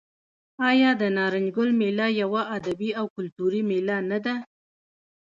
آیا 0.69 0.91
د 1.01 1.03
نارنج 1.17 1.47
ګل 1.55 1.69
میله 1.79 2.07
یوه 2.21 2.41
ادبي 2.57 2.89
او 2.99 3.05
کلتوري 3.15 3.61
میله 3.69 3.97
نه 4.09 4.19
ده؟ 4.25 4.35